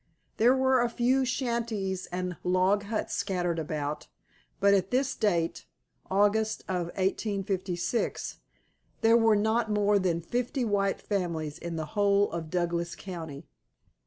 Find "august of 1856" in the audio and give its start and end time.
6.09-8.39